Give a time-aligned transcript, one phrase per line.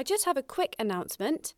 [0.00, 1.52] I just have a quick announcement.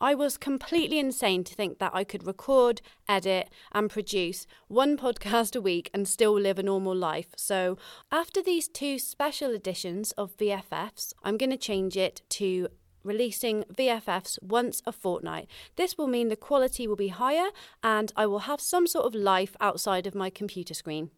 [0.00, 5.54] I was completely insane to think that I could record, edit, and produce one podcast
[5.54, 7.28] a week and still live a normal life.
[7.36, 7.78] So,
[8.10, 12.66] after these two special editions of VFFs, I'm going to change it to
[13.04, 15.46] releasing VFFs once a fortnight.
[15.76, 17.50] This will mean the quality will be higher
[17.84, 21.10] and I will have some sort of life outside of my computer screen.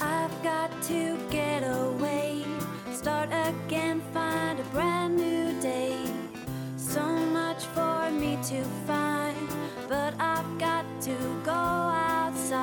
[0.00, 2.44] I've got to get away,
[2.92, 3.81] start again,
[8.42, 9.36] to find,
[9.88, 11.14] but I've got to
[11.44, 12.58] go outside.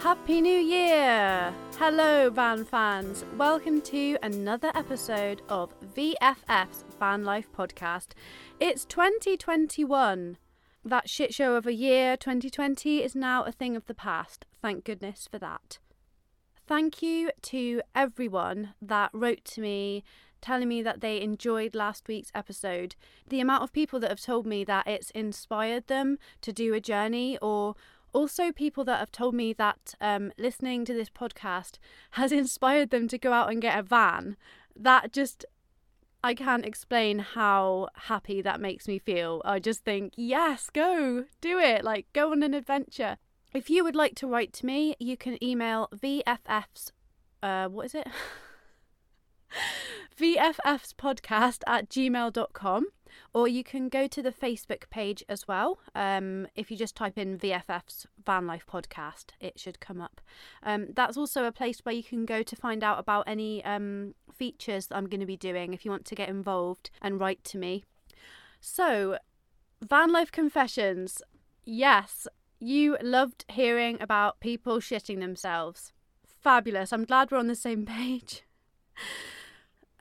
[0.00, 1.54] Happy New Year!
[1.78, 3.24] Hello, van fans.
[3.38, 8.08] Welcome to another episode of VFF's Van Life Podcast.
[8.60, 10.36] It's 2021.
[10.84, 14.44] That shit show of a year, 2020, is now a thing of the past.
[14.60, 15.78] Thank goodness for that.
[16.66, 20.02] Thank you to everyone that wrote to me
[20.40, 22.96] telling me that they enjoyed last week's episode.
[23.28, 26.80] The amount of people that have told me that it's inspired them to do a
[26.80, 27.76] journey or
[28.12, 31.78] also people that have told me that um, listening to this podcast
[32.12, 34.36] has inspired them to go out and get a van
[34.74, 35.44] that just
[36.24, 41.58] i can't explain how happy that makes me feel i just think yes go do
[41.58, 43.18] it like go on an adventure
[43.56, 46.92] if you would like to write to me you can email vffs
[47.42, 48.06] uh, what is it
[50.20, 52.86] vffs podcast at gmail.com
[53.32, 55.78] or you can go to the Facebook page as well.
[55.94, 60.20] Um, if you just type in VFF's Van Life Podcast, it should come up.
[60.62, 64.14] Um, that's also a place where you can go to find out about any um,
[64.34, 67.44] features that I'm going to be doing if you want to get involved and write
[67.44, 67.84] to me.
[68.60, 69.18] So,
[69.82, 71.22] Van Life Confessions.
[71.64, 72.26] Yes,
[72.58, 75.92] you loved hearing about people shitting themselves.
[76.26, 76.92] Fabulous.
[76.92, 78.42] I'm glad we're on the same page.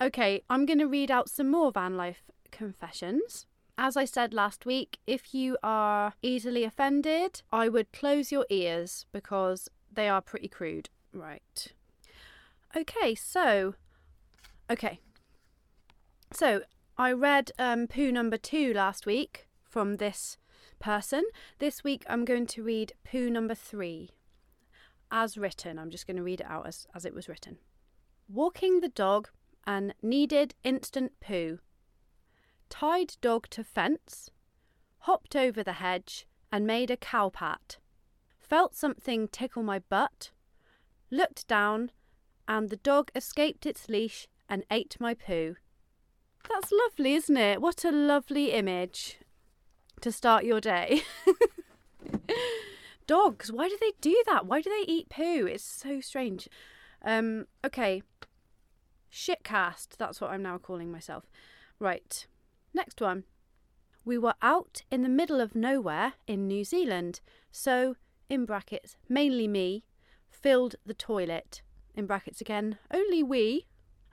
[0.01, 3.45] Okay, I'm going to read out some more van life confessions.
[3.77, 9.05] As I said last week, if you are easily offended, I would close your ears
[9.13, 10.89] because they are pretty crude.
[11.13, 11.67] Right.
[12.75, 13.75] Okay, so.
[14.69, 14.99] Okay.
[16.31, 16.61] So,
[16.97, 20.37] I read um, poo number two last week from this
[20.79, 21.23] person.
[21.59, 24.11] This week I'm going to read poo number three
[25.11, 25.79] as written.
[25.79, 27.57] I'm just going to read it out as, as it was written.
[28.27, 29.29] Walking the dog
[29.65, 31.59] and needed instant poo
[32.69, 34.29] tied dog to fence,
[34.99, 37.77] hopped over the hedge and made a cow pat,
[38.39, 40.31] felt something tickle my butt,
[41.11, 41.91] looked down,
[42.47, 45.55] and the dog escaped its leash and ate my poo.
[46.49, 47.61] That's lovely, isn't it?
[47.61, 49.19] What a lovely image
[50.05, 51.01] to start your day.
[53.07, 54.45] Dogs, why do they do that?
[54.45, 55.47] Why do they eat poo?
[55.47, 56.47] It's so strange.
[57.03, 58.03] Um, okay.
[59.11, 61.23] Shitcast, that's what I'm now calling myself.
[61.79, 62.27] Right.
[62.71, 63.23] Next one.
[64.05, 67.95] We were out in the middle of nowhere in New Zealand, so,
[68.29, 69.85] in brackets, mainly me,
[70.29, 71.63] filled the toilet.
[71.95, 73.65] In brackets again, only we.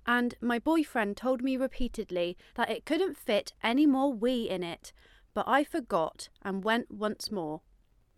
[0.07, 4.95] And my boyfriend told me repeatedly that it couldn't fit any more we in it,
[5.35, 7.63] but I forgot and went once more.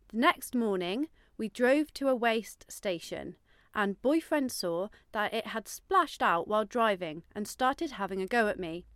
[0.08, 3.36] The next morning, we drove to a waste station,
[3.75, 8.48] and boyfriend saw that it had splashed out while driving and started having a go
[8.48, 8.86] at me.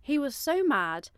[0.00, 1.10] He was so mad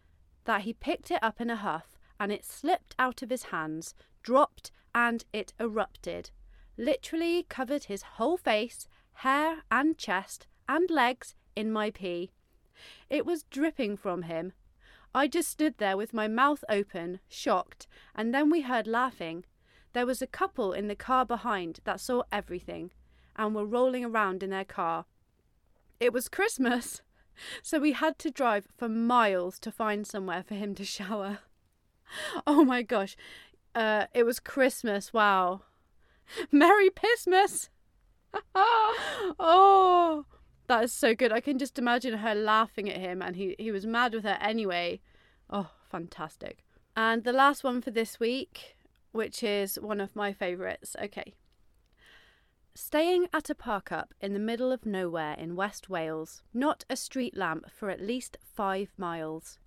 [0.44, 3.94] that he picked it up in a huff and it slipped out of his hands,
[4.22, 6.31] dropped, and it erupted.
[6.76, 12.31] Literally covered his whole face, hair, and chest, and legs in my pee.
[13.08, 14.53] It was dripping from him.
[15.14, 19.44] I just stood there with my mouth open, shocked, and then we heard laughing.
[19.92, 22.91] There was a couple in the car behind that saw everything
[23.36, 25.06] and were rolling around in their car.
[26.00, 27.02] It was Christmas.
[27.62, 31.38] So we had to drive for miles to find somewhere for him to shower.
[32.48, 33.16] Oh my gosh.
[33.76, 35.12] Uh, it was Christmas.
[35.12, 35.62] Wow.
[36.50, 37.69] Merry Pissmas.
[38.56, 40.25] oh,
[40.69, 41.32] that is so good.
[41.32, 44.38] I can just imagine her laughing at him and he, he was mad with her
[44.41, 45.00] anyway.
[45.50, 46.65] Oh, fantastic.
[46.97, 48.76] And the last one for this week,
[49.12, 50.94] which is one of my favourites.
[51.03, 51.35] Okay.
[52.75, 56.97] Staying at a park up in the middle of nowhere in West Wales, not a
[56.97, 59.59] street lamp for at least five miles.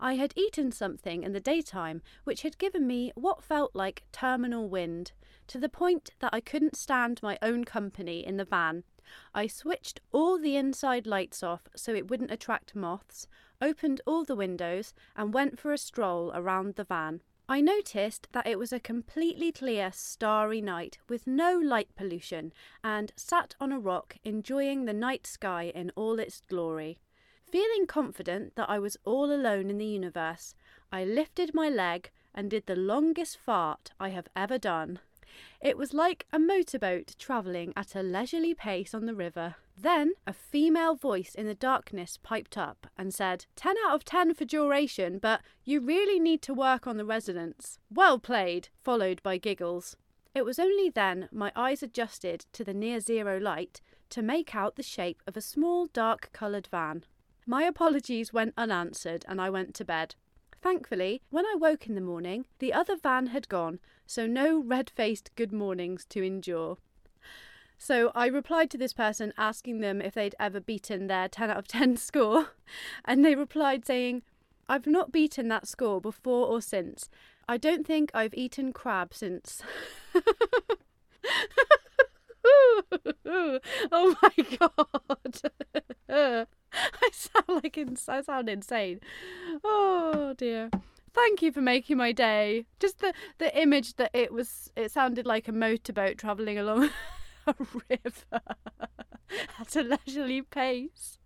[0.00, 4.68] I had eaten something in the daytime which had given me what felt like terminal
[4.68, 5.12] wind,
[5.48, 8.84] to the point that I couldn't stand my own company in the van.
[9.34, 13.26] I switched all the inside lights off so it wouldn't attract moths,
[13.60, 17.22] opened all the windows, and went for a stroll around the van.
[17.50, 22.52] I noticed that it was a completely clear, starry night with no light pollution
[22.84, 26.98] and sat on a rock enjoying the night sky in all its glory.
[27.50, 30.54] Feeling confident that I was all alone in the universe,
[30.92, 34.98] I lifted my leg and did the longest fart I have ever done.
[35.60, 39.56] It was like a motorboat travelling at a leisurely pace on the river.
[39.76, 44.34] Then a female voice in the darkness piped up and said, 10 out of 10
[44.34, 47.78] for duration, but you really need to work on the resonance.
[47.90, 49.96] Well played, followed by giggles.
[50.34, 54.76] It was only then my eyes adjusted to the near zero light to make out
[54.76, 57.04] the shape of a small dark coloured van.
[57.46, 60.14] My apologies went unanswered and I went to bed.
[60.60, 64.88] Thankfully, when I woke in the morning, the other van had gone, so no red
[64.88, 66.78] faced good mornings to endure.
[67.76, 71.58] So I replied to this person asking them if they'd ever beaten their 10 out
[71.58, 72.52] of 10 score,
[73.04, 74.22] and they replied saying,
[74.66, 77.10] I've not beaten that score before or since.
[77.46, 79.62] I don't think I've eaten crab since.
[83.92, 85.42] oh my god.
[86.90, 89.00] I sound like ins- I sound insane.
[89.62, 90.70] Oh dear.
[91.18, 92.66] Thank you for making my day.
[92.78, 96.90] Just the the image that it was it sounded like a motorboat travelling along
[97.46, 97.54] a
[97.90, 98.40] river
[99.60, 101.18] at a leisurely pace.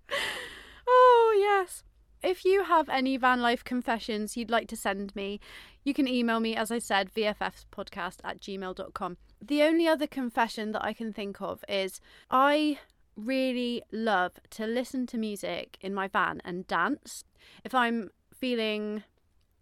[0.88, 1.84] Oh yes.
[2.22, 5.40] If you have any van life confessions you'd like to send me,
[5.84, 9.18] you can email me, as I said, vffspodcast at gmail.com.
[9.42, 12.00] The only other confession that I can think of is
[12.30, 12.78] I
[13.14, 17.24] really love to listen to music in my van and dance.
[17.62, 19.02] If I'm feeling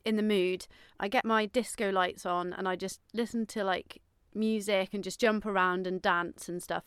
[0.04, 0.66] in the mood,
[0.98, 4.00] I get my disco lights on and I just listen to like
[4.34, 6.84] music and just jump around and dance and stuff.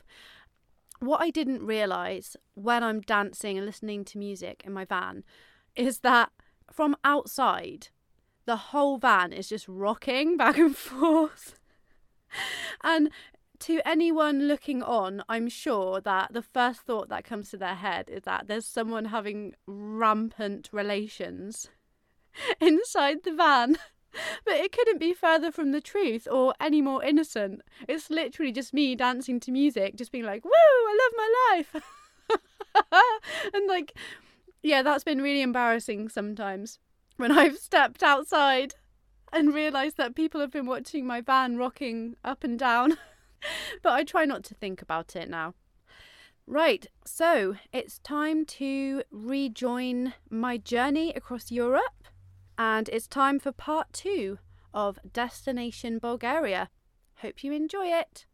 [1.00, 5.24] What I didn't realise when I'm dancing and listening to music in my van
[5.76, 6.32] is that
[6.72, 7.90] from outside,
[8.46, 11.60] the whole van is just rocking back and forth.
[12.84, 13.10] and
[13.60, 18.10] to anyone looking on, I'm sure that the first thought that comes to their head
[18.10, 21.70] is that there's someone having rampant relations
[22.62, 23.78] inside the van.
[24.46, 27.62] But it couldn't be further from the truth or any more innocent.
[27.90, 31.84] It's literally just me dancing to music, just being like, woo, I love my life.
[33.56, 33.94] and like,
[34.62, 36.78] yeah, that's been really embarrassing sometimes
[37.18, 38.76] when I've stepped outside
[39.32, 42.98] and realised that people have been watching my van rocking up and down.
[43.82, 45.56] but I try not to think about it now.
[46.46, 52.03] Right, so it's time to rejoin my journey across Europe
[52.58, 54.40] and it's time for part two
[54.74, 56.70] of Destination Bulgaria.
[57.18, 58.26] Hope you enjoy it.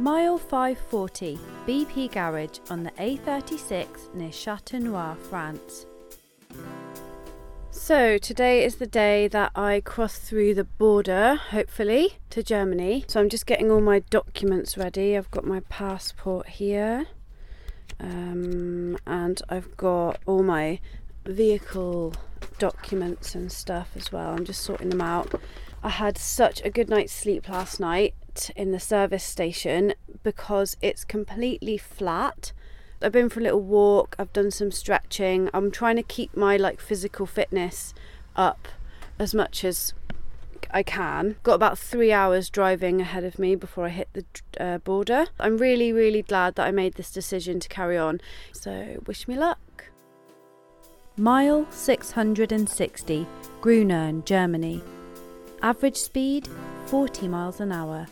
[0.00, 5.86] Mile 540, BP Garage on the A36 near Chateau Noir, France.
[7.88, 13.06] So, today is the day that I cross through the border, hopefully, to Germany.
[13.08, 15.16] So, I'm just getting all my documents ready.
[15.16, 17.06] I've got my passport here,
[17.98, 20.80] um, and I've got all my
[21.24, 22.12] vehicle
[22.58, 24.32] documents and stuff as well.
[24.32, 25.40] I'm just sorting them out.
[25.82, 31.04] I had such a good night's sleep last night in the service station because it's
[31.04, 32.52] completely flat
[33.00, 35.48] I've been for a little walk, I've done some stretching.
[35.54, 37.94] I'm trying to keep my like physical fitness
[38.34, 38.68] up
[39.18, 39.94] as much as
[40.70, 41.36] I can.
[41.42, 44.24] Got about three hours driving ahead of me before I hit the
[44.58, 45.26] uh, border.
[45.38, 48.20] I'm really, really glad that I made this decision to carry on.
[48.52, 49.84] So, wish me luck.
[51.16, 53.26] Mile 660,
[53.60, 54.82] Grünern, Germany.
[55.62, 56.48] Average speed
[56.86, 58.06] 40 miles an hour.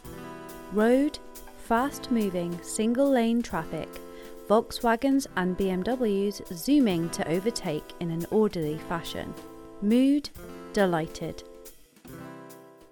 [0.73, 1.19] Road
[1.59, 3.89] fast moving, single lane traffic.
[4.49, 9.35] Volkswagens and BMWs zooming to overtake in an orderly fashion.
[9.83, 10.31] Mood
[10.73, 11.43] delighted.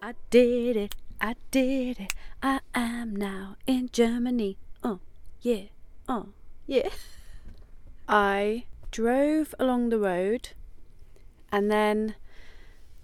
[0.02, 4.58] I did it, I did it, I am now in Germany.
[4.82, 4.98] Oh,
[5.42, 5.66] yeah,
[6.08, 6.30] oh,
[6.66, 6.88] yeah.
[8.08, 10.50] I drove along the road
[11.52, 12.16] and then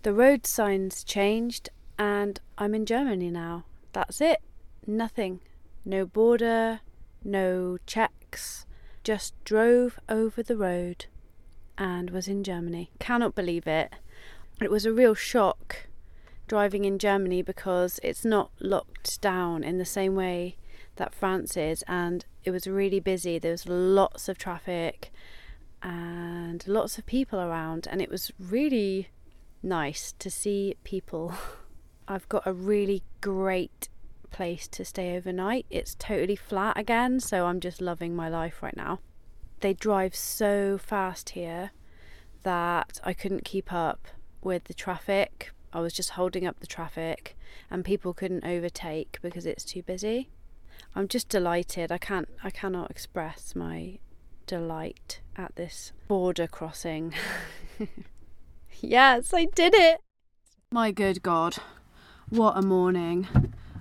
[0.03, 3.65] the road signs changed and I'm in Germany now.
[3.93, 4.41] That's it.
[4.87, 5.41] Nothing.
[5.85, 6.81] No border,
[7.25, 8.67] no checks,
[9.05, 11.07] just drove over the road
[11.79, 12.91] and was in Germany.
[12.99, 13.93] Cannot believe it.
[14.61, 15.87] It was a real shock
[16.47, 20.57] driving in Germany because it's not locked down in the same way
[20.97, 23.39] that France is, and it was really busy.
[23.39, 25.11] There was lots of traffic
[25.83, 29.09] and lots of people around, and it was really
[29.63, 31.33] nice to see people.
[32.09, 33.89] I've got a really great
[34.31, 35.67] place to stay overnight.
[35.71, 39.01] It's totally flat again, so I'm just loving my life right now.
[39.61, 41.71] They drive so fast here
[42.43, 44.09] that I couldn't keep up
[44.43, 45.53] with the traffic.
[45.73, 47.37] I was just holding up the traffic
[47.71, 50.31] and people couldn't overtake because it's too busy.
[50.95, 51.93] I'm just delighted.
[51.93, 53.99] I can't I cannot express my
[54.47, 57.15] delight at this border crossing.
[58.81, 60.01] yes, I did it.
[60.73, 61.57] My good god.
[62.31, 63.29] What a morning.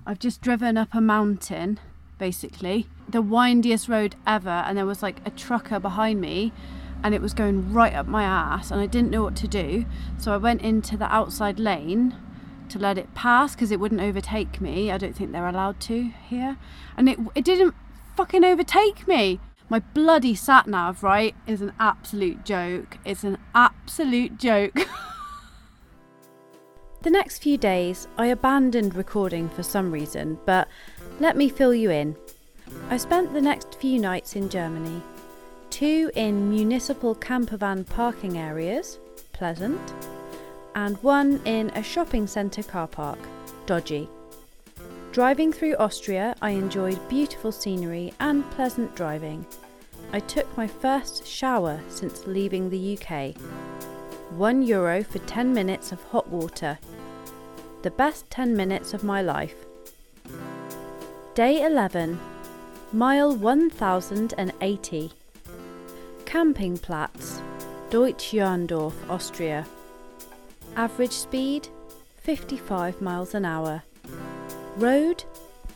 [0.09, 1.79] I've just driven up a mountain
[2.17, 6.51] basically, the windiest road ever and there was like a trucker behind me
[7.03, 9.85] and it was going right up my ass and I didn't know what to do.
[10.17, 12.15] So I went into the outside lane
[12.69, 14.89] to let it pass because it wouldn't overtake me.
[14.91, 16.57] I don't think they're allowed to here.
[16.97, 17.75] And it it didn't
[18.17, 19.39] fucking overtake me.
[19.69, 22.97] My bloody sat nav, right, is an absolute joke.
[23.05, 24.73] It's an absolute joke.
[27.01, 30.67] the next few days, I abandoned recording for some reason, but
[31.19, 32.15] let me fill you in.
[32.89, 35.01] I spent the next few nights in Germany.
[35.69, 38.99] Two in municipal campervan parking areas,
[39.31, 39.79] pleasant,
[40.75, 43.19] and one in a shopping centre car park,
[43.65, 44.09] dodgy.
[45.11, 49.45] Driving through Austria, I enjoyed beautiful scenery and pleasant driving.
[50.11, 53.35] I took my first shower since leaving the UK.
[54.31, 56.77] One euro for 10 minutes of hot water.
[57.81, 59.55] The best 10 minutes of my life.
[61.33, 62.19] Day 11,
[62.93, 65.11] mile 1080.
[66.25, 67.41] Campingplatz,
[67.89, 69.65] Deutsch-Jahrndorf, Austria.
[70.75, 71.67] Average speed
[72.17, 73.81] 55 miles an hour.
[74.77, 75.23] Road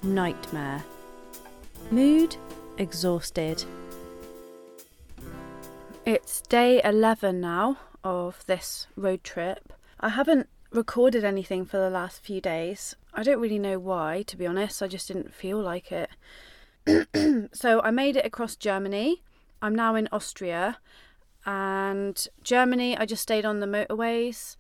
[0.04, 0.84] nightmare.
[1.90, 2.36] Mood
[2.78, 3.64] exhausted.
[6.06, 9.74] It's day 11 now of this road trip.
[10.00, 12.96] I haven't recorded anything for the last few days.
[13.14, 14.82] I don't really know why, to be honest.
[14.82, 16.10] I just didn't feel like it.
[17.54, 19.24] so I made it across Germany.
[19.62, 20.80] I'm now in Austria.
[21.46, 24.58] And Germany, I just stayed on the motorways.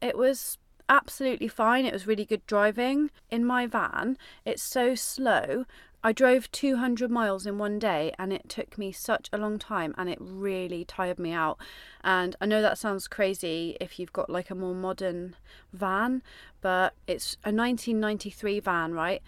[0.00, 0.58] It was
[0.88, 1.86] absolutely fine.
[1.86, 3.10] It was really good driving.
[3.30, 5.64] In my van, it's so slow.
[6.06, 9.94] I drove 200 miles in one day and it took me such a long time
[9.96, 11.58] and it really tired me out.
[12.02, 15.34] And I know that sounds crazy if you've got like a more modern
[15.72, 16.22] van,
[16.60, 19.22] but it's a 1993 van, right?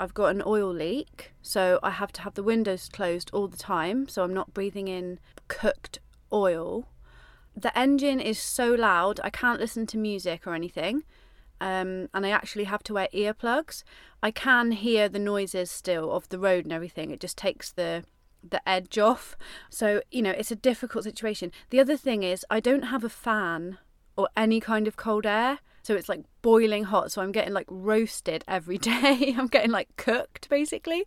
[0.00, 3.58] I've got an oil leak, so I have to have the windows closed all the
[3.58, 5.98] time so I'm not breathing in cooked
[6.32, 6.88] oil.
[7.54, 11.02] The engine is so loud, I can't listen to music or anything.
[11.60, 13.82] Um, and I actually have to wear earplugs.
[14.22, 17.10] I can hear the noises still of the road and everything.
[17.10, 18.04] It just takes the
[18.50, 19.36] the edge off.
[19.70, 21.50] So, you know, it's a difficult situation.
[21.70, 23.78] The other thing is I don't have a fan
[24.16, 25.58] or any kind of cold air.
[25.82, 27.12] So it's like boiling hot.
[27.12, 29.34] So I'm getting like roasted every day.
[29.36, 31.04] I'm getting like cooked basically.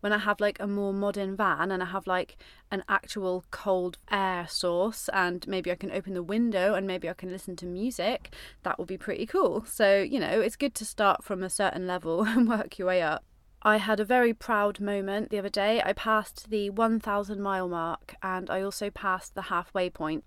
[0.00, 2.36] When I have like a more modern van and I have like
[2.70, 7.14] an actual cold air source and maybe I can open the window and maybe I
[7.14, 9.64] can listen to music, that will be pretty cool.
[9.66, 13.02] So, you know, it's good to start from a certain level and work your way
[13.02, 13.24] up.
[13.62, 15.82] I had a very proud moment the other day.
[15.84, 20.24] I passed the 1,000 mile mark and I also passed the halfway point.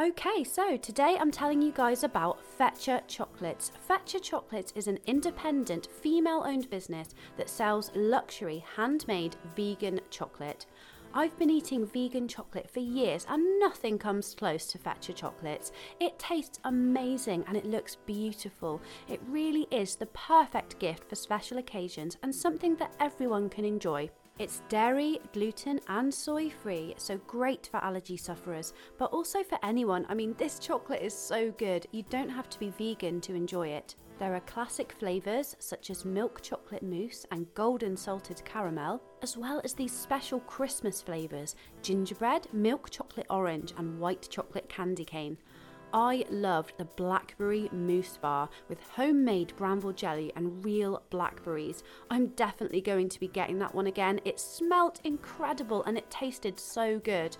[0.00, 3.70] Okay, so today I'm telling you guys about Fetcher Chocolates.
[3.86, 10.64] Fetcher Chocolates is an independent, female owned business that sells luxury, handmade vegan chocolate.
[11.12, 15.70] I've been eating vegan chocolate for years and nothing comes close to Fetcher Chocolates.
[16.00, 18.80] It tastes amazing and it looks beautiful.
[19.06, 24.08] It really is the perfect gift for special occasions and something that everyone can enjoy.
[24.40, 30.06] It's dairy, gluten, and soy free, so great for allergy sufferers, but also for anyone.
[30.08, 33.68] I mean, this chocolate is so good, you don't have to be vegan to enjoy
[33.68, 33.96] it.
[34.18, 39.60] There are classic flavours such as milk chocolate mousse and golden salted caramel, as well
[39.62, 45.36] as these special Christmas flavours gingerbread, milk chocolate orange, and white chocolate candy cane.
[45.92, 51.82] I loved the blackberry mousse bar with homemade bramble jelly and real blackberries.
[52.10, 54.20] I'm definitely going to be getting that one again.
[54.24, 57.36] It smelt incredible and it tasted so good.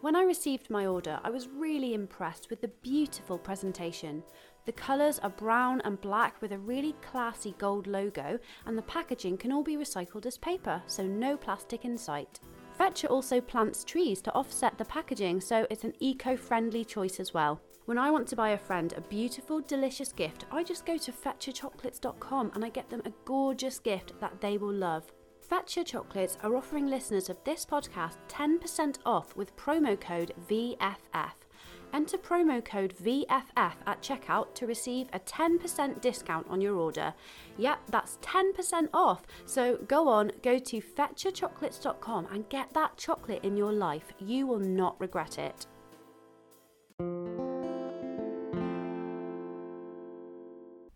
[0.00, 4.22] When I received my order, I was really impressed with the beautiful presentation.
[4.64, 9.38] The colours are brown and black with a really classy gold logo, and the packaging
[9.38, 12.38] can all be recycled as paper, so no plastic in sight.
[12.74, 17.34] Fetcher also plants trees to offset the packaging, so it's an eco friendly choice as
[17.34, 17.60] well.
[17.88, 21.10] When I want to buy a friend a beautiful, delicious gift, I just go to
[21.10, 25.10] fetcherchocolates.com and I get them a gorgeous gift that they will love.
[25.40, 31.32] Fetcher Chocolates are offering listeners of this podcast 10% off with promo code VFF.
[31.94, 33.46] Enter promo code VFF
[33.86, 37.14] at checkout to receive a 10% discount on your order.
[37.56, 39.22] Yep, that's 10% off.
[39.46, 44.12] So go on, go to fetcherchocolates.com and get that chocolate in your life.
[44.18, 45.66] You will not regret it.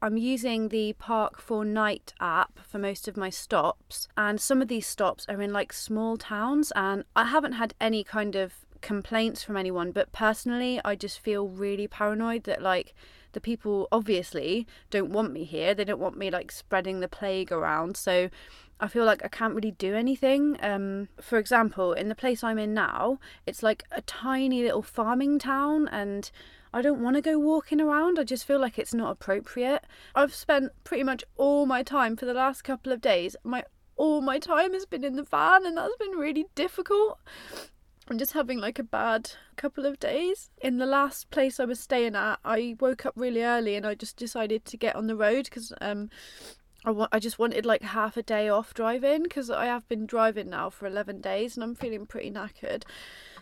[0.02, 4.66] I'm using the Park for Night app for most of my stops, and some of
[4.66, 9.44] these stops are in like small towns, and I haven't had any kind of complaints
[9.44, 12.94] from anyone, but personally, I just feel really paranoid that like
[13.30, 15.73] the people obviously don't want me here.
[15.73, 17.97] They don't want me like spreading the plague around.
[17.97, 18.28] So
[18.80, 20.56] I feel like I can't really do anything.
[20.61, 25.38] Um, for example, in the place I'm in now, it's like a tiny little farming
[25.38, 26.28] town, and
[26.73, 28.19] I don't want to go walking around.
[28.19, 29.85] I just feel like it's not appropriate.
[30.14, 33.37] I've spent pretty much all my time for the last couple of days.
[33.45, 33.64] My
[33.97, 37.19] all my time has been in the van, and that's been really difficult.
[38.09, 40.50] I'm just having like a bad couple of days.
[40.61, 43.95] In the last place I was staying at, I woke up really early and I
[43.95, 46.11] just decided to get on the road because um,
[46.85, 50.05] I, wa- I just wanted like half a day off driving because I have been
[50.05, 52.83] driving now for 11 days and I'm feeling pretty knackered.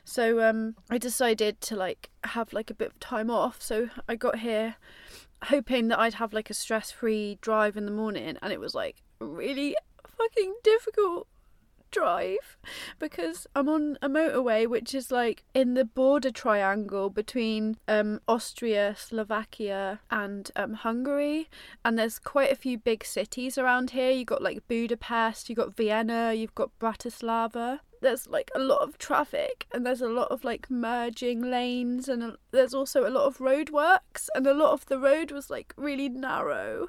[0.05, 3.63] So um, I decided to like have like a bit of time off.
[3.63, 4.77] So I got here
[5.45, 8.75] hoping that I'd have like a stress free drive in the morning and it was
[8.75, 9.75] like really
[10.07, 11.27] fucking difficult
[11.91, 12.57] drive
[12.99, 18.95] because I'm on a motorway which is like in the border triangle between um, Austria,
[18.97, 21.49] Slovakia, and um, Hungary.
[21.85, 24.11] And there's quite a few big cities around here.
[24.11, 27.81] You've got like Budapest, you've got Vienna, you've got Bratislava.
[28.01, 32.23] There's like a lot of traffic and there's a lot of like merging lanes and
[32.23, 35.75] a, there's also a lot of roadworks and a lot of the road was like
[35.77, 36.89] really narrow,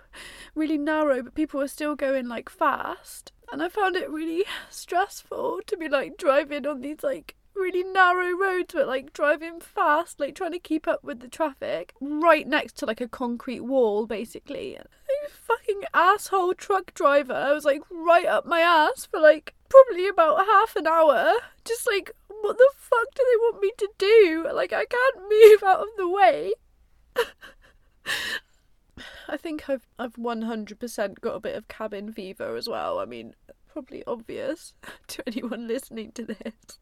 [0.56, 3.32] really narrow, but people were still going like fast.
[3.52, 8.36] And I found it really stressful to be like driving on these like really narrow
[8.38, 12.78] roads but like driving fast like trying to keep up with the traffic right next
[12.78, 14.78] to like a concrete wall basically
[15.30, 20.46] fucking asshole truck driver I was like right up my ass for like probably about
[20.46, 24.74] half an hour just like what the fuck do they want me to do like
[24.74, 26.54] i can't move out of the way
[29.28, 33.00] I think I've I've one hundred percent got a bit of cabin fever as well.
[33.00, 33.34] I mean,
[33.72, 34.74] probably obvious
[35.08, 36.80] to anyone listening to this.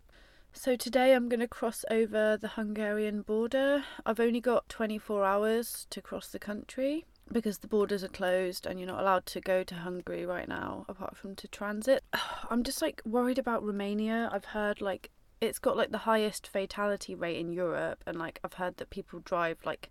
[0.52, 3.84] So today I'm going to cross over the Hungarian border.
[4.04, 8.80] I've only got 24 hours to cross the country because the borders are closed and
[8.80, 12.04] you're not allowed to go to Hungary right now apart from to transit.
[12.50, 14.30] I'm just like worried about Romania.
[14.32, 15.12] I've heard like
[15.42, 19.20] it's got like the highest fatality rate in Europe and like I've heard that people
[19.20, 19.89] drive like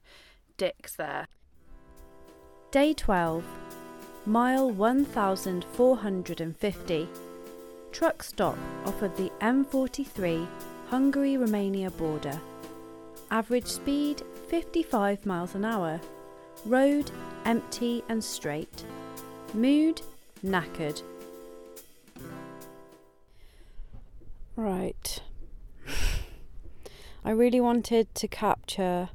[0.56, 1.28] dicks there.
[2.70, 3.44] Day 12,
[4.26, 7.08] mile 1450.
[7.90, 10.46] Truck stop off of the M43
[10.90, 12.38] Hungary Romania border.
[13.30, 15.98] Average speed 55 miles an hour.
[16.64, 17.10] Road
[17.44, 18.84] empty and straight.
[19.54, 20.02] Mood
[20.44, 21.02] knackered.
[24.56, 25.20] Right.
[27.24, 29.10] I really wanted to capture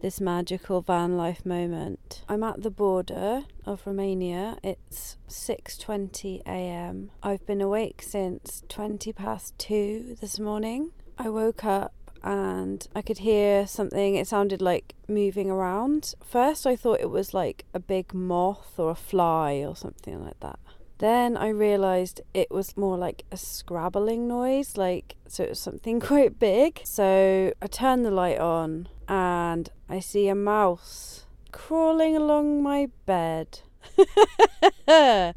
[0.00, 2.22] this magical van life moment.
[2.28, 4.58] I'm at the border of Romania.
[4.62, 7.10] It's 6:20 a.m.
[7.22, 10.92] I've been awake since 20 past 2 this morning.
[11.18, 11.92] I woke up
[12.26, 16.14] and I could hear something it sounded like moving around.
[16.24, 20.40] First I thought it was like a big moth or a fly or something like
[20.40, 20.58] that.
[20.98, 26.00] Then I realised it was more like a scrabbling noise, like, so it was something
[26.10, 26.80] quite big.
[26.84, 33.60] So I turned the light on and I see a mouse crawling along my bed.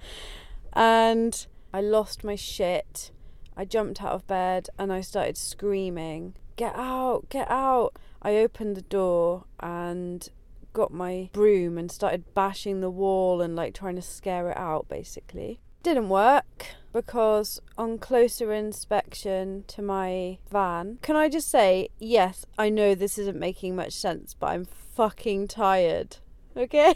[0.74, 3.12] and I lost my shit.
[3.56, 7.96] I jumped out of bed and I started screaming, Get out, get out.
[8.22, 10.28] I opened the door and
[10.74, 14.90] got my broom and started bashing the wall and like trying to scare it out
[14.90, 15.62] basically.
[15.84, 22.68] Didn't work because on closer inspection to my van, can I just say, yes, I
[22.68, 26.18] know this isn't making much sense, but I'm fucking tired.
[26.58, 26.94] Okay?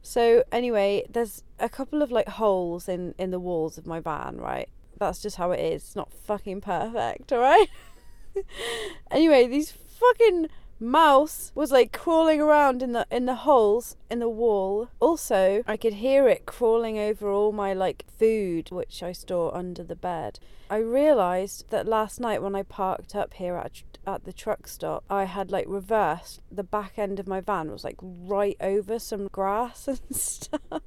[0.00, 4.38] so anyway, there's a couple of like holes in in the walls of my van,
[4.38, 4.70] right?
[4.96, 5.82] That's just how it is.
[5.82, 7.66] It's not fucking perfect, all right?
[9.10, 10.48] anyway, these fucking
[10.80, 14.88] mouse was like crawling around in the in the holes in the wall.
[15.00, 19.82] Also, I could hear it crawling over all my like food which I store under
[19.82, 20.38] the bed.
[20.70, 25.04] I realized that last night when I parked up here at at the truck stop,
[25.08, 29.28] I had like reversed the back end of my van was like right over some
[29.28, 30.82] grass and stuff.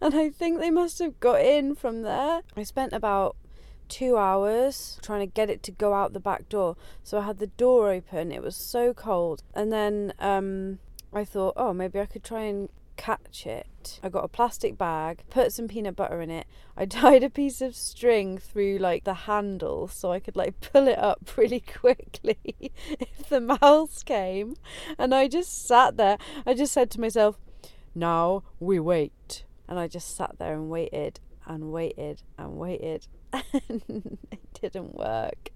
[0.00, 2.42] And I think they must have got in from there.
[2.56, 3.34] I spent about
[3.88, 6.76] two hours trying to get it to go out the back door.
[7.02, 8.32] So I had the door open.
[8.32, 9.42] It was so cold.
[9.54, 10.78] And then um,
[11.12, 14.00] I thought, oh, maybe I could try and catch it.
[14.02, 16.46] I got a plastic bag, put some peanut butter in it.
[16.76, 20.86] I tied a piece of string through like the handle so I could like pull
[20.86, 22.38] it up really quickly
[23.00, 24.56] if the mouse came.
[24.98, 26.18] And I just sat there.
[26.44, 27.38] I just said to myself,
[27.94, 29.44] now we wait.
[29.66, 35.50] And I just sat there and waited and waited and waited and it didn't work.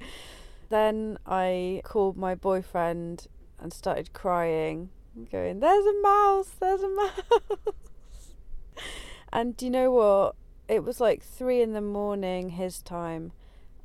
[0.69, 3.27] Then I called my boyfriend
[3.61, 4.91] and started crying
[5.31, 8.35] going, There's a mouse, there's a mouse.
[9.33, 10.37] and do you know what?
[10.69, 13.33] It was like three in the morning his time.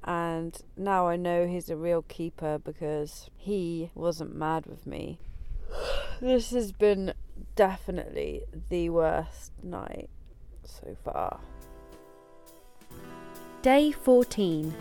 [0.04, 5.20] And now I know he's a real keeper because he wasn't mad with me.
[6.20, 7.14] This has been
[7.56, 10.10] definitely the worst night
[10.64, 11.42] so far.
[13.64, 14.72] Day 14,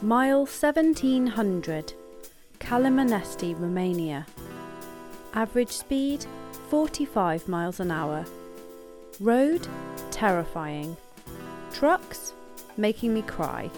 [0.00, 1.94] mile 1700,
[2.60, 4.24] Calimanesti, Romania.
[5.34, 6.24] Average speed
[6.70, 8.24] 45 miles an hour.
[9.18, 9.66] Road
[10.12, 10.96] terrifying.
[11.72, 12.34] Trucks
[12.76, 13.68] making me cry.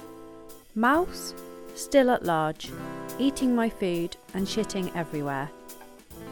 [0.74, 1.32] Mouse
[1.74, 2.70] still at large,
[3.18, 5.50] eating my food and shitting everywhere.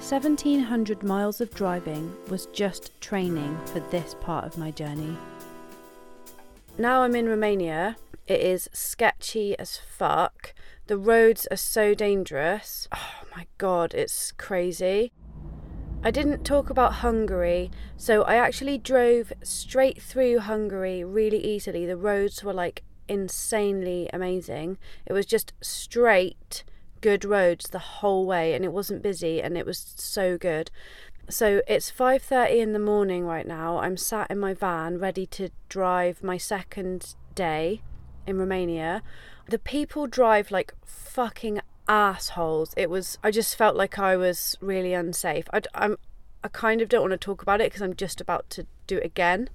[0.00, 5.16] 1700 miles of driving was just training for this part of my journey.
[6.76, 7.96] Now I'm in Romania.
[8.26, 10.54] It is sketchy as fuck.
[10.88, 12.88] The roads are so dangerous.
[12.92, 15.12] Oh my god, it's crazy.
[16.02, 21.86] I didn't talk about Hungary, so I actually drove straight through Hungary really easily.
[21.86, 24.76] The roads were like insanely amazing.
[25.06, 26.64] It was just straight
[27.00, 30.70] good roads the whole way and it wasn't busy and it was so good.
[31.30, 33.78] So it's 5:30 in the morning right now.
[33.78, 37.80] I'm sat in my van ready to drive my second day
[38.26, 39.02] in Romania.
[39.48, 42.74] The people drive like fucking assholes.
[42.76, 43.18] It was.
[43.22, 45.46] I just felt like I was really unsafe.
[45.52, 45.96] I, I'm.
[46.42, 48.98] I kind of don't want to talk about it because I'm just about to do
[48.98, 49.48] it again.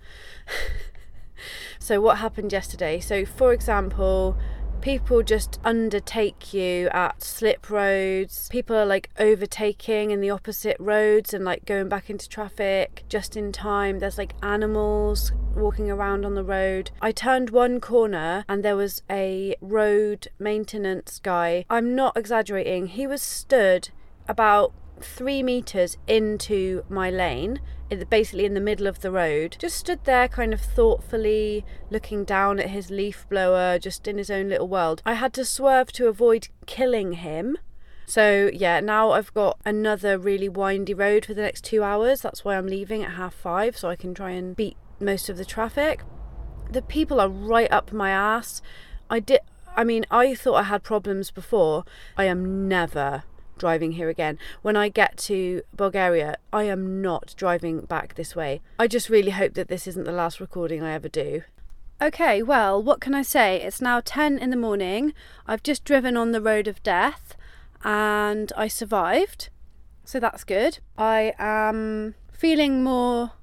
[1.79, 2.99] so what happened yesterday?
[2.99, 4.37] So for example,
[4.81, 8.47] people just undertake you at slip roads.
[8.49, 13.35] People are like overtaking in the opposite roads and like going back into traffic just
[13.35, 13.99] in time.
[13.99, 16.91] There's like animals walking around on the road.
[17.01, 21.65] I turned one corner and there was a road maintenance guy.
[21.69, 22.87] I'm not exaggerating.
[22.87, 23.89] He was stood
[24.27, 27.59] about three meters into my lane
[28.09, 32.59] basically in the middle of the road, just stood there kind of thoughtfully looking down
[32.59, 35.01] at his leaf blower, just in his own little world.
[35.05, 37.57] I had to swerve to avoid killing him.
[38.05, 42.21] So, yeah, now I've got another really windy road for the next two hours.
[42.21, 45.37] That's why I'm leaving at half five, so I can try and beat most of
[45.37, 46.01] the traffic.
[46.71, 48.61] The people are right up my ass.
[49.09, 49.39] I did.
[49.75, 51.85] I mean, I thought I had problems before.
[52.17, 53.23] I am never
[53.59, 54.39] driving here again.
[54.61, 58.61] When I get to Bulgaria, I am not driving back this way.
[58.79, 61.43] I just really hope that this isn't the last recording I ever do.
[62.01, 63.61] Okay, well, what can I say?
[63.61, 65.13] It's now 10 in the morning.
[65.45, 67.35] I've just driven on the road of death
[67.83, 69.49] and I survived.
[70.05, 70.79] So that's good.
[70.97, 73.33] I am feeling more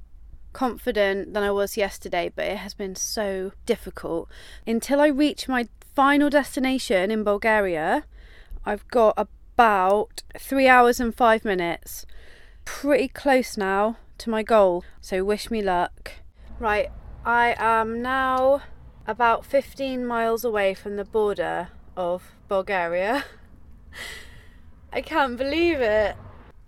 [0.54, 4.28] confident than I was yesterday, but it has been so difficult.
[4.66, 8.04] Until I reach my final destination in Bulgaria,
[8.64, 12.04] I've got a about three hours and five minutes.
[12.66, 16.12] Pretty close now to my goal, so wish me luck.
[16.58, 16.90] Right,
[17.24, 18.60] I am now
[19.06, 23.24] about 15 miles away from the border of Bulgaria.
[24.92, 26.16] I can't believe it.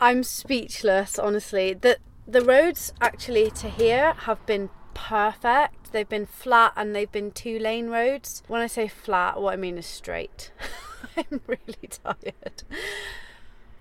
[0.01, 1.73] I'm speechless, honestly.
[1.75, 1.97] The
[2.27, 5.91] the roads actually to here have been perfect.
[5.91, 8.41] They've been flat and they've been two lane roads.
[8.47, 10.51] When I say flat, what I mean is straight.
[11.17, 12.63] I'm really tired.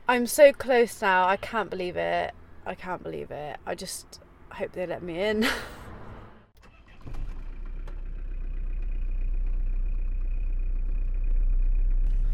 [0.07, 1.27] I'm so close now.
[1.27, 2.33] I can't believe it.
[2.67, 3.57] I can't believe it.
[3.67, 5.43] I just hope they let me in.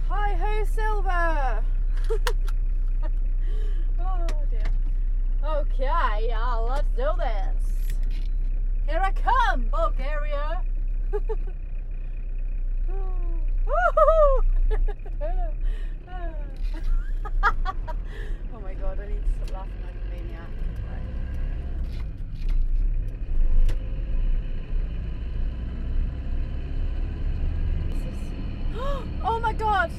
[0.08, 1.64] Hi ho, Silver!
[4.00, 4.62] oh dear.
[5.44, 7.64] Okay, yeah, let's do this.
[8.86, 10.62] Here I come, Bulgaria!
[13.66, 14.42] oh
[18.62, 20.48] my god, I need to stop laughing like a maniac.
[29.24, 29.90] oh my god!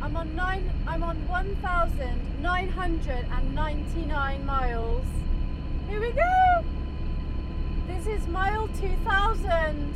[0.00, 5.06] I'm on nine I'm on one thousand nine hundred and ninety nine miles.
[5.88, 6.64] Here we go!
[7.86, 9.94] This is mile two thousand.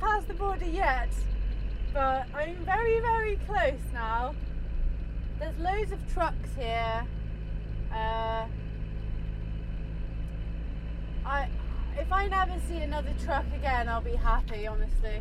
[0.00, 1.08] Haven't passed the border yet,
[1.92, 4.34] but I'm very, very close now.
[5.38, 7.06] There's loads of trucks here.
[7.92, 8.46] Uh,
[11.24, 11.48] I,
[11.98, 14.66] if I never see another truck again, I'll be happy.
[14.66, 15.20] Honestly.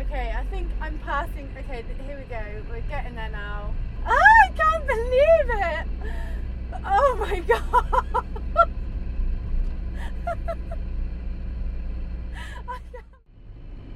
[0.00, 1.48] Okay, I think I'm passing.
[1.58, 2.42] Okay, here we go.
[2.70, 3.74] We're getting there now.
[4.04, 5.86] Ah, I can't believe it!
[6.84, 8.24] Oh my god!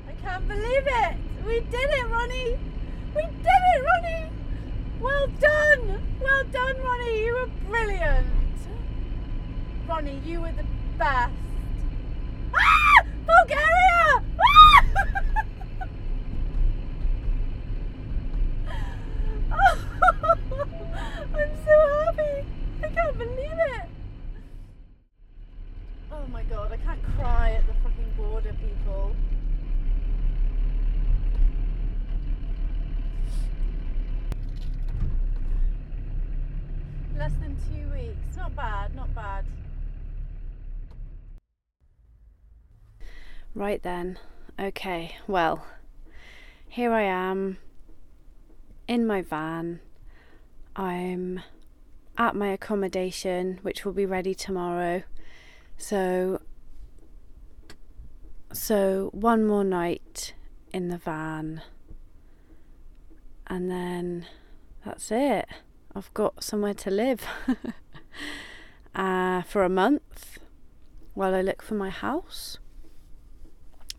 [0.08, 1.16] I can't, I believe it!
[1.46, 2.58] We did it, Ronnie!
[3.14, 4.30] We did it, Ronnie!
[5.00, 6.02] Well done!
[6.20, 7.24] Well done, Ronnie!
[7.24, 8.26] You were brilliant!
[9.88, 10.64] Ronnie, you were the
[10.98, 11.32] best!
[12.54, 13.02] Ah!
[13.26, 14.22] Bulgaria!
[14.40, 14.84] Ah!
[21.34, 22.46] I'm so happy.
[22.82, 23.88] I can't believe it.
[26.10, 29.14] Oh my god, I can't cry at the fucking border, people.
[37.18, 38.35] Less than two weeks.
[38.46, 39.44] Not bad, not bad.
[43.56, 44.20] Right then.
[44.56, 45.66] Okay, well,
[46.68, 47.58] here I am
[48.86, 49.80] in my van.
[50.76, 51.40] I'm
[52.16, 55.02] at my accommodation, which will be ready tomorrow.
[55.76, 56.40] So,
[58.52, 60.34] so one more night
[60.72, 61.62] in the van,
[63.48, 64.26] and then
[64.84, 65.48] that's it.
[65.96, 67.26] I've got somewhere to live
[68.94, 70.38] uh, for a month
[71.14, 72.58] while I look for my house.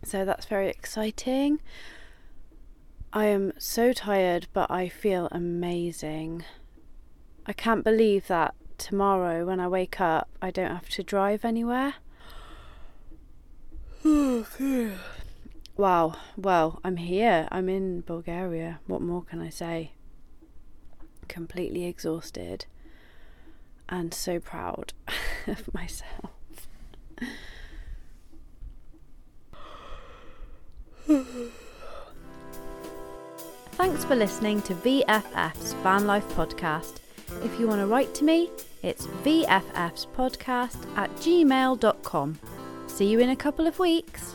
[0.04, 1.60] So that's very exciting.
[3.12, 6.44] I am so tired, but I feel amazing.
[7.46, 11.94] I can't believe that tomorrow, when I wake up, I don't have to drive anywhere.
[15.76, 17.48] wow, well, I'm here.
[17.50, 18.80] I'm in Bulgaria.
[18.86, 19.92] What more can I say?
[21.26, 22.66] Completely exhausted
[23.88, 24.92] and so proud
[25.46, 26.30] of myself.
[33.72, 36.96] Thanks for listening to VFF's Van Life Podcast.
[37.44, 38.50] If you want to write to me,
[38.82, 42.38] it's vffspodcast at gmail.com.
[42.88, 44.34] See you in a couple of weeks.